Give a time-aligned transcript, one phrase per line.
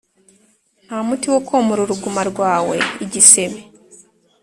[0.85, 3.59] Nta muti wo komora uruguma rwawe igisebe